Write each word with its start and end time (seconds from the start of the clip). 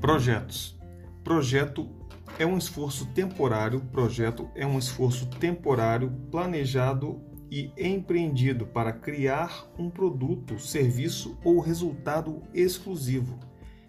Projetos. 0.00 0.78
Projeto 1.22 1.86
é 2.38 2.46
um 2.46 2.56
esforço 2.56 3.04
temporário, 3.08 3.82
projeto 3.92 4.48
é 4.54 4.66
um 4.66 4.78
esforço 4.78 5.26
temporário 5.26 6.10
planejado 6.30 7.20
e 7.50 7.70
empreendido 7.76 8.64
para 8.64 8.94
criar 8.94 9.70
um 9.78 9.90
produto, 9.90 10.58
serviço 10.58 11.38
ou 11.44 11.60
resultado 11.60 12.42
exclusivo, 12.54 13.38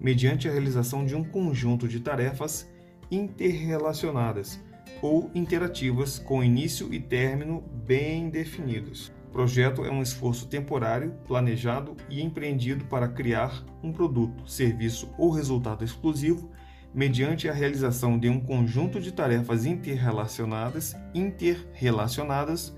mediante 0.00 0.48
a 0.48 0.50
realização 0.50 1.06
de 1.06 1.14
um 1.14 1.22
conjunto 1.22 1.86
de 1.86 2.00
tarefas 2.00 2.68
interrelacionadas 3.08 4.60
ou 5.00 5.30
interativas 5.32 6.18
com 6.18 6.42
início 6.42 6.92
e 6.92 6.98
término 6.98 7.62
bem 7.86 8.28
definidos. 8.28 9.12
Projeto 9.32 9.82
é 9.84 9.90
um 9.90 10.02
esforço 10.02 10.46
temporário, 10.46 11.14
planejado 11.26 11.96
e 12.10 12.22
empreendido 12.22 12.84
para 12.84 13.08
criar 13.08 13.64
um 13.82 13.90
produto, 13.90 14.46
serviço 14.46 15.10
ou 15.16 15.30
resultado 15.30 15.82
exclusivo 15.82 16.50
mediante 16.94 17.48
a 17.48 17.54
realização 17.54 18.18
de 18.18 18.28
um 18.28 18.38
conjunto 18.38 19.00
de 19.00 19.10
tarefas 19.10 19.64
interrelacionadas, 19.64 20.94
interrelacionadas 21.14 22.76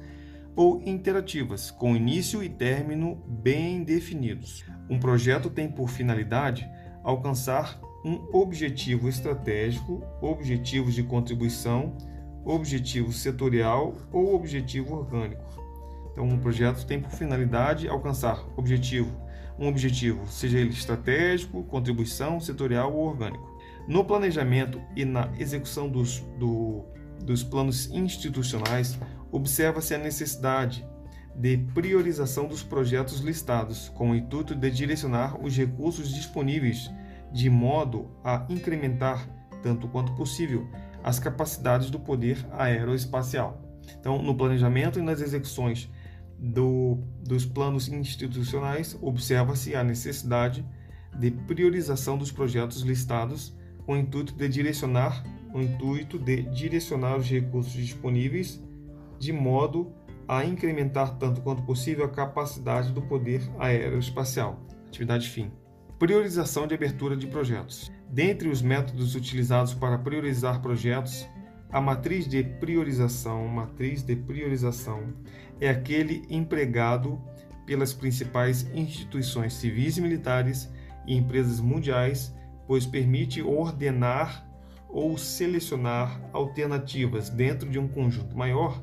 ou 0.55 0.81
interativas, 0.87 1.73
com 1.73 1.97
início 1.97 2.41
e 2.41 2.48
término 2.48 3.17
bem 3.27 3.83
definidos. 3.83 4.65
Um 4.89 5.01
projeto 5.01 5.51
tem 5.51 5.69
por 5.69 5.89
finalidade 5.89 6.71
alcançar 7.03 7.81
um 8.05 8.29
objetivo 8.33 9.09
estratégico, 9.09 10.05
objetivos 10.21 10.95
de 10.95 11.03
contribuição, 11.03 11.97
objetivo 12.45 13.12
setorial 13.12 13.97
ou 14.12 14.37
objetivo 14.37 14.95
orgânico. 14.95 15.64
Então, 16.15 16.25
um 16.29 16.39
projeto 16.39 16.87
tem 16.87 17.01
por 17.01 17.11
finalidade 17.11 17.89
alcançar 17.89 18.47
objetivo, 18.57 19.11
um 19.59 19.67
objetivo, 19.67 20.25
seja 20.29 20.59
ele 20.59 20.71
estratégico, 20.71 21.65
contribuição, 21.65 22.39
setorial 22.39 22.95
ou 22.95 23.09
orgânico. 23.09 23.53
No 23.89 24.05
planejamento 24.05 24.81
e 24.95 25.05
na 25.05 25.29
execução 25.39 25.89
dos, 25.89 26.21
do, 26.39 26.84
dos 27.21 27.43
planos 27.43 27.91
institucionais, 27.91 28.98
observa-se 29.33 29.93
a 29.93 29.98
necessidade 29.98 30.87
de 31.34 31.59
priorização 31.75 32.47
dos 32.47 32.62
projetos 32.62 33.19
listados, 33.19 33.89
com 33.89 34.12
o 34.12 34.15
intuito 34.15 34.55
de 34.55 34.71
direcionar 34.71 35.37
os 35.45 35.56
recursos 35.56 36.15
disponíveis 36.15 36.89
de 37.33 37.51
modo 37.51 38.09
a 38.23 38.47
incrementar, 38.49 39.28
tanto 39.61 39.89
quanto 39.89 40.15
possível, 40.15 40.69
as 41.03 41.19
capacidades 41.19 41.91
do 41.91 41.99
poder 41.99 42.39
aeroespacial. 42.53 43.61
Então, 43.99 44.23
no 44.23 44.34
planejamento 44.37 44.99
e 44.99 45.03
nas 45.03 45.21
execuções 45.21 45.91
do, 46.39 46.99
dos 47.23 47.45
planos 47.45 47.89
institucionais, 47.89 48.99
observa-se 49.01 49.75
a 49.75 49.85
necessidade 49.85 50.65
de 51.19 51.31
priorização 51.31 52.19
dos 52.19 52.33
projetos 52.33 52.83
listados 52.83 53.57
com 53.87 53.95
o 53.95 53.97
intuito 53.97 54.35
de 54.35 54.49
direcionar 54.49 55.23
o 55.55 55.61
intuito 55.61 56.19
de 56.19 56.43
direcionar 56.43 57.17
os 57.17 57.31
recursos 57.31 57.73
disponíveis 57.73 58.61
de 59.21 59.33
modo 59.33 59.93
a 60.27 60.45
incrementar 60.45 61.17
tanto 61.17 61.41
quanto 61.43 61.62
possível 61.62 62.05
a 62.05 62.11
capacidade 62.11 62.93
do 62.93 63.01
poder 63.01 63.41
aeroespacial. 63.59 64.59
Atividade 64.89 65.29
fim. 65.29 65.53
Priorização 65.99 66.67
de 66.67 66.75
abertura 66.75 67.17
de 67.17 67.29
projetos. 67.29 67.93
Dentre 68.11 68.49
os 68.49 68.61
métodos 68.61 69.15
utilizados 69.15 69.75
para 69.75 69.99
priorizar 69.99 70.61
projetos, 70.61 71.27
a 71.75 71.80
matriz 71.80 72.28
de 72.28 72.41
priorização, 72.44 73.48
matriz 73.48 74.00
de 74.00 74.14
priorização 74.14 75.12
é 75.61 75.69
aquele 75.69 76.25
empregado 76.31 77.20
pelas 77.66 77.92
principais 77.92 78.70
instituições 78.72 79.55
civis 79.55 79.97
e 79.97 80.00
militares 80.00 80.72
e 81.05 81.16
empresas 81.16 81.58
mundiais, 81.58 82.33
pois 82.69 82.86
permite 82.86 83.42
ordenar 83.42 84.48
ou 84.89 85.19
selecionar 85.19 86.20
alternativas 86.33 87.28
dentro 87.28 87.69
de 87.69 87.76
um 87.76 87.88
conjunto 87.88 88.38
maior 88.38 88.81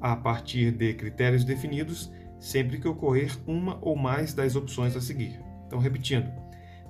a 0.00 0.14
partir 0.14 0.70
de 0.70 0.94
critérios 0.94 1.42
definidos, 1.42 2.08
sempre 2.38 2.78
que 2.78 2.86
ocorrer 2.86 3.36
uma 3.48 3.80
ou 3.82 3.96
mais 3.96 4.32
das 4.32 4.54
opções 4.54 4.94
a 4.94 5.00
seguir. 5.00 5.40
Então, 5.66 5.80
repetindo, 5.80 6.30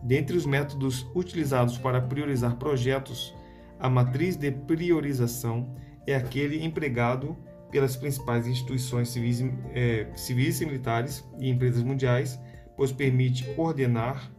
dentre 0.03 0.37
os 0.37 0.45
métodos 0.45 1.07
utilizados 1.15 1.79
para 1.79 2.03
priorizar 2.03 2.57
projetos, 2.57 3.35
a 3.83 3.91
matriz 3.91 4.37
de 4.37 4.53
priorização 4.53 5.75
é 6.07 6.15
aquele 6.15 6.65
empregado 6.65 7.37
pelas 7.69 7.97
principais 7.97 8.47
instituições 8.47 9.09
civis, 9.09 9.45
é, 9.75 10.07
civis 10.15 10.61
e 10.61 10.67
militares 10.67 11.29
e 11.41 11.51
empresas 11.51 11.83
mundiais, 11.83 12.39
pois 12.77 12.93
permite 12.93 13.45
ordenar, 13.57 14.31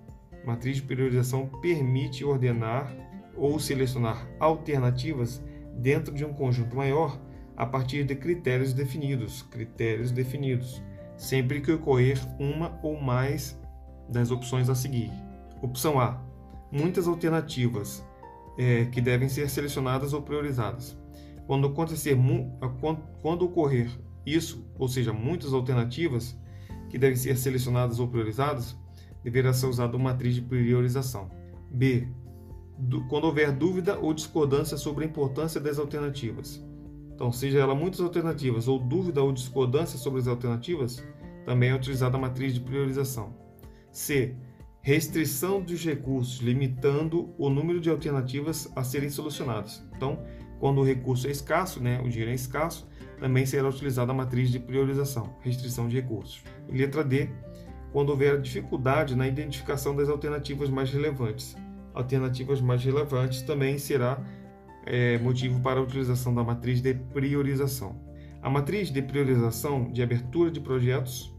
matriz 0.46 0.78
de 0.78 0.84
priorização 0.84 1.48
permite 1.62 2.24
ordenar 2.24 2.96
ou 3.36 3.60
selecionar 3.60 4.26
alternativas 4.40 5.44
dentro 5.74 6.14
de 6.14 6.24
um 6.24 6.34
conjunto 6.34 6.74
maior 6.74 7.20
a 7.58 7.66
partir 7.66 8.06
de 8.06 8.16
critérios 8.16 8.72
definidos, 8.72 9.42
critérios 9.42 10.10
definidos, 10.10 10.82
sempre 11.18 11.60
que 11.60 11.72
ocorrer 11.74 12.18
uma 12.40 12.80
ou 12.82 12.98
mais 12.98 13.60
das 14.08 14.32
opções 14.32 14.70
a 14.70 14.76
seguir. 14.76 15.12
Opção 15.62 16.00
A: 16.00 16.24
muitas 16.72 17.08
alternativas 17.10 18.06
é, 18.58 18.86
que 18.86 19.02
devem 19.02 19.30
ser 19.30 19.50
selecionadas 19.50 20.14
ou 20.14 20.22
priorizadas. 20.22 20.98
Quando 21.48 21.68
acontecer, 21.68 22.18
quando 23.22 23.44
ocorrer 23.44 23.90
isso, 24.26 24.66
ou 24.78 24.88
seja, 24.88 25.12
muitas 25.12 25.54
alternativas 25.54 26.38
que 26.90 26.98
devem 26.98 27.18
ser 27.18 27.38
selecionadas 27.38 28.00
ou 28.00 28.08
priorizadas, 28.08 28.78
deverá 29.24 29.54
ser 29.54 29.68
usada 29.68 29.98
uma 29.98 30.12
matriz 30.12 30.36
de 30.36 30.42
priorização. 30.42 31.30
B. 31.72 32.08
Quando 33.10 33.26
houver 33.26 33.52
dúvida 33.52 33.98
ou 34.00 34.14
discordância 34.14 34.78
sobre 34.78 35.04
a 35.04 35.08
importância 35.08 35.60
das 35.60 35.80
alternativas. 35.80 36.64
Então, 37.14 37.32
seja 37.32 37.60
ela 37.60 37.76
muitas 37.76 38.00
alternativas 38.00 38.68
ou 38.68 38.80
dúvida 38.80 39.22
ou 39.22 39.32
discordância 39.32 39.98
sobre 39.98 40.20
as 40.20 40.28
alternativas, 40.28 41.04
também 41.46 41.70
é 41.70 41.76
utilizada 41.76 42.18
a 42.18 42.20
matriz 42.20 42.54
de 42.54 42.60
priorização. 42.60 43.34
C. 43.92 44.36
Restrição 44.86 45.62
dos 45.62 45.86
recursos, 45.86 46.42
limitando 46.42 47.34
o 47.38 47.50
número 47.50 47.80
de 47.80 47.90
alternativas 47.90 48.70
a 48.76 48.84
serem 48.84 49.10
solucionadas. 49.10 49.82
Então, 49.96 50.22
quando 50.60 50.82
o 50.82 50.84
recurso 50.84 51.26
é 51.26 51.32
escasso, 51.32 51.82
né, 51.82 52.02
o 52.04 52.10
dinheiro 52.10 52.32
é 52.32 52.34
escasso, 52.34 52.86
também 53.18 53.46
será 53.46 53.70
utilizada 53.70 54.12
a 54.12 54.16
matriz 54.16 54.50
de 54.50 54.60
priorização, 54.60 55.38
restrição 55.40 55.88
de 55.88 55.96
recursos. 55.96 56.44
Letra 56.68 57.02
D, 57.02 57.30
quando 57.94 58.10
houver 58.10 58.42
dificuldade 58.42 59.16
na 59.16 59.26
identificação 59.26 59.96
das 59.96 60.10
alternativas 60.10 60.70
mais 60.70 60.92
relevantes. 60.92 61.56
Alternativas 61.94 62.60
mais 62.60 62.84
relevantes 62.84 63.42
também 63.42 63.78
será 63.78 64.22
é, 64.86 65.18
motivo 65.20 65.62
para 65.62 65.80
a 65.80 65.84
utilização 65.84 66.36
da 66.36 66.44
matriz 66.44 66.82
de 66.82 66.94
priorização. 66.94 67.96
A 68.42 68.50
matriz 68.50 68.92
de 68.92 69.02
priorização 69.02 69.90
de 69.94 70.04
abertura 70.04 70.52
de 70.52 70.60
projetos, 70.60 71.34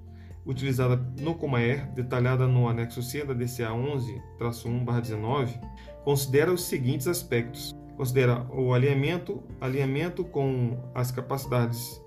utilizada 0.47 0.97
no 1.21 1.34
Comaer, 1.34 1.91
detalhada 1.93 2.47
no 2.47 2.69
anexo 2.69 3.03
C 3.03 3.25
da 3.25 3.32
DCA 3.32 3.71
11-1-19, 3.71 5.60
considera 6.05 6.53
os 6.53 6.65
seguintes 6.65 7.06
aspectos: 7.06 7.75
considera 7.97 8.47
o 8.50 8.75
alinhamento, 8.75 9.43
alinhamento 9.60 10.25
com 10.25 10.78
as 10.94 11.10
capacidades, 11.10 12.03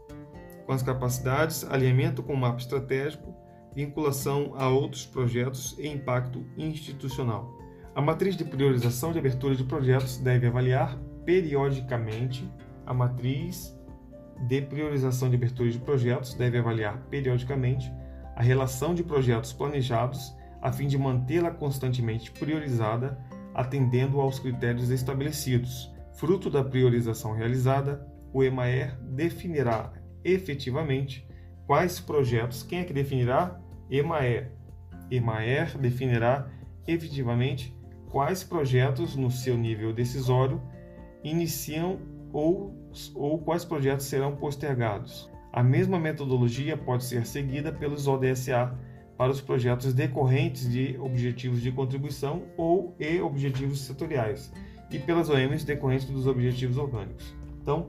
com 0.65 0.71
as 0.71 0.83
capacidades, 0.83 1.63
alinhamento 1.69 2.21
com 2.21 2.33
o 2.33 2.37
mapa 2.37 2.59
estratégico, 2.59 3.33
vinculação 3.73 4.53
a 4.55 4.67
outros 4.69 5.05
projetos 5.05 5.75
e 5.79 5.87
impacto 5.87 6.45
institucional. 6.57 7.57
A 7.95 8.01
matriz 8.01 8.37
de 8.37 8.43
priorização 8.45 9.11
de 9.11 9.17
abertura 9.17 9.55
de 9.55 9.63
projetos 9.63 10.17
deve 10.17 10.45
avaliar 10.45 10.97
periodicamente. 11.25 12.47
A 12.85 12.93
matriz 12.93 13.75
de 14.47 14.61
priorização 14.61 15.29
de 15.29 15.35
abertura 15.35 15.69
de 15.69 15.79
projetos 15.79 16.35
deve 16.35 16.59
avaliar 16.59 16.97
periodicamente 17.09 17.91
a 18.37 18.43
relação 18.43 18.93
de 18.93 19.03
projetos 19.03 19.51
planejados 19.51 20.37
a 20.61 20.71
fim 20.71 20.87
de 20.87 20.95
mantê-la 20.95 21.49
constantemente 21.49 22.29
priorizada 22.29 23.17
atendendo 23.55 24.21
aos 24.21 24.37
critérios 24.37 24.91
estabelecidos. 24.91 25.91
Fruto 26.13 26.47
da 26.47 26.63
priorização 26.63 27.33
realizada, 27.33 28.07
o 28.31 28.43
EMAER 28.43 28.95
definirá 29.01 29.91
efetivamente 30.23 31.27
quais 31.65 31.99
projetos. 31.99 32.61
Quem 32.61 32.79
é 32.79 32.83
que 32.83 32.93
definirá? 32.93 33.59
EMAER. 33.89 34.51
EMAER 35.09 35.75
definirá 35.79 36.47
efetivamente 36.87 37.75
quais 38.11 38.43
projetos 38.43 39.15
no 39.15 39.31
seu 39.31 39.57
nível 39.57 39.91
decisório 39.91 40.61
iniciam 41.23 41.97
ou, 42.31 42.71
ou 43.15 43.39
quais 43.39 43.65
projetos 43.65 44.05
serão 44.05 44.35
postergados. 44.35 45.27
A 45.57 45.63
mesma 45.63 45.99
metodologia 45.99 46.77
pode 46.77 47.03
ser 47.03 47.25
seguida 47.25 47.71
pelos 47.71 48.07
ODSA 48.07 48.77
para 49.17 49.31
os 49.31 49.41
projetos 49.41 49.91
decorrentes 49.91 50.69
de 50.69 50.95
objetivos 50.99 51.63
de 51.63 51.71
contribuição 51.71 52.43
ou 52.55 52.95
e 52.99 53.19
objetivos 53.19 53.79
setoriais, 53.79 54.53
e 54.91 54.99
pelas 54.99 55.31
OMs 55.31 55.65
decorrentes 55.65 56.05
dos 56.05 56.27
objetivos 56.27 56.77
orgânicos. 56.77 57.33
Então, 57.59 57.87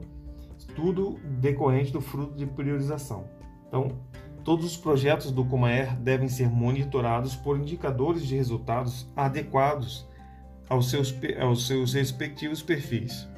tudo 0.74 1.20
decorrente 1.42 1.92
do 1.92 2.00
fruto 2.00 2.34
de 2.34 2.46
priorização. 2.46 3.26
Então, 3.68 3.98
todos 4.42 4.64
os 4.64 4.76
projetos 4.78 5.30
do 5.30 5.44
Comaer 5.44 5.94
devem 5.96 6.26
ser 6.26 6.48
monitorados 6.48 7.36
por 7.36 7.58
indicadores 7.58 8.26
de 8.26 8.34
resultados 8.34 9.12
adequados 9.14 10.08
aos 10.70 10.88
seus, 10.88 11.14
aos 11.38 11.66
seus 11.66 11.92
respectivos 11.92 12.62
perfis. 12.62 13.28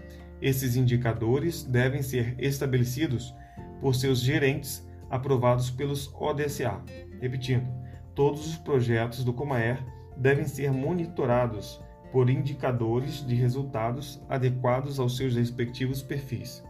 Esses 0.40 0.76
indicadores 0.76 1.64
devem 1.64 2.00
ser 2.00 2.36
estabelecidos 2.38 3.34
por 3.80 3.94
seus 3.94 4.20
gerentes 4.20 4.86
aprovados 5.08 5.70
pelos 5.70 6.12
ODSA. 6.18 6.80
Repetindo, 7.20 7.66
todos 8.14 8.46
os 8.46 8.56
projetos 8.56 9.24
do 9.24 9.32
Comaer 9.32 9.82
devem 10.16 10.46
ser 10.46 10.72
monitorados 10.72 11.80
por 12.12 12.28
indicadores 12.28 13.24
de 13.26 13.34
resultados 13.34 14.20
adequados 14.28 14.98
aos 14.98 15.16
seus 15.16 15.34
respectivos 15.34 16.02
perfis. 16.02 16.62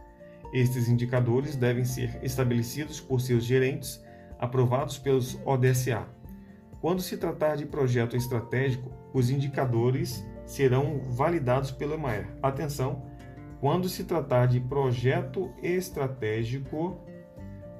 Estes 0.53 0.87
indicadores 0.87 1.55
devem 1.55 1.85
ser 1.85 2.19
estabelecidos 2.23 2.99
por 2.99 3.21
seus 3.21 3.43
gerentes 3.43 4.03
aprovados 4.39 4.97
pelos 4.97 5.39
ODSA. 5.45 6.05
Quando 6.81 7.01
se 7.01 7.15
tratar 7.17 7.57
de 7.57 7.65
projeto 7.65 8.15
estratégico, 8.17 8.91
os 9.13 9.29
indicadores 9.29 10.25
serão 10.45 11.01
validados 11.09 11.71
pelo 11.71 11.93
EMAER. 11.93 12.27
Atenção, 12.41 13.03
quando 13.61 13.87
se 13.87 14.05
tratar 14.05 14.47
de 14.47 14.59
projeto 14.59 15.53
estratégico, 15.61 16.99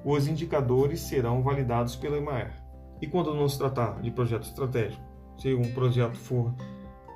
os 0.04 0.28
indicadores 0.28 1.00
serão 1.00 1.42
validados 1.42 1.96
pelo 1.96 2.16
EMAER. 2.16 2.52
E 3.00 3.06
quando 3.08 3.34
não 3.34 3.48
se 3.48 3.58
tratar 3.58 4.00
de 4.00 4.12
projeto 4.12 4.44
estratégico, 4.44 5.02
se 5.36 5.52
um 5.52 5.74
projeto 5.74 6.16
for 6.16 6.54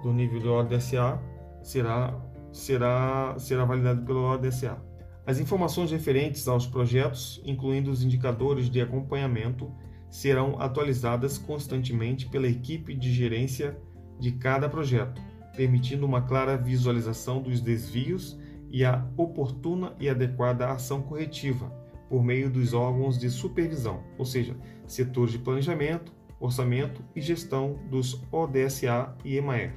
do 0.02 0.12
nível 0.12 0.40
do 0.40 0.52
ODSA, 0.52 1.16
será, 1.62 2.12
será, 2.50 3.36
será 3.38 3.64
validado 3.64 4.04
pelo 4.04 4.24
ODSA. 4.32 4.76
As 5.24 5.38
informações 5.38 5.92
referentes 5.92 6.48
aos 6.48 6.66
projetos, 6.66 7.40
incluindo 7.44 7.88
os 7.88 8.02
indicadores 8.02 8.68
de 8.68 8.80
acompanhamento, 8.80 9.72
serão 10.10 10.60
atualizadas 10.60 11.38
constantemente 11.38 12.28
pela 12.28 12.48
equipe 12.48 12.96
de 12.96 13.12
gerência 13.12 13.78
de 14.18 14.32
cada 14.32 14.68
projeto, 14.68 15.22
permitindo 15.56 16.04
uma 16.04 16.22
clara 16.22 16.56
visualização 16.56 17.40
dos 17.40 17.60
desvios 17.60 18.36
e 18.70 18.84
a 18.84 19.06
oportuna 19.16 19.94
e 19.98 20.08
adequada 20.08 20.70
ação 20.70 21.02
corretiva 21.02 21.70
por 22.08 22.22
meio 22.22 22.50
dos 22.50 22.72
órgãos 22.72 23.18
de 23.18 23.28
supervisão, 23.30 24.02
ou 24.16 24.24
seja, 24.24 24.56
setores 24.86 25.32
de 25.32 25.38
planejamento, 25.38 26.12
orçamento 26.38 27.02
e 27.14 27.20
gestão 27.20 27.78
dos 27.90 28.22
ODSA 28.30 29.14
e 29.24 29.36
EMAER. 29.36 29.74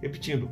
Repetindo, 0.00 0.50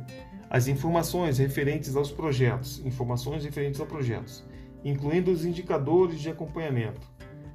as 0.49 0.67
informações 0.67 1.37
referentes 1.37 1.95
aos 1.95 2.11
projetos, 2.11 2.85
informações 2.85 3.43
referentes 3.43 3.81
a 3.81 3.85
projetos, 3.85 4.45
incluindo 4.83 5.31
os 5.31 5.45
indicadores 5.45 6.19
de 6.19 6.29
acompanhamento, 6.29 7.09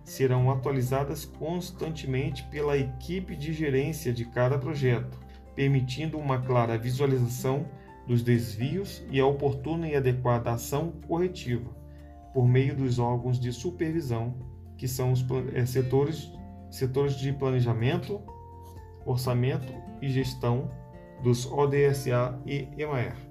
serão 0.04 0.50
atualizadas 0.50 1.24
constantemente 1.24 2.44
pela 2.44 2.78
equipe 2.78 3.34
de 3.34 3.52
gerência 3.52 4.12
de 4.12 4.24
cada 4.24 4.58
projeto, 4.58 5.18
permitindo 5.54 6.16
uma 6.16 6.40
clara 6.40 6.78
visualização 6.78 7.66
dos 8.06 8.22
desvios 8.22 9.04
e 9.10 9.20
a 9.20 9.26
oportuna 9.26 9.88
e 9.88 9.96
adequada 9.96 10.52
ação 10.52 10.92
corretiva, 11.06 11.70
por 12.32 12.46
meio 12.46 12.76
dos 12.76 12.98
órgãos 12.98 13.40
de 13.40 13.52
supervisão, 13.52 14.34
que 14.76 14.86
são 14.86 15.12
os 15.12 15.24
é, 15.54 15.66
setores, 15.66 16.30
setores 16.70 17.16
de 17.16 17.32
planejamento, 17.32 18.20
orçamento 19.04 19.72
e 20.00 20.08
gestão 20.08 20.70
dos 21.22 21.50
ODSA 21.50 22.38
e 22.46 22.68
EMAER. 22.76 23.25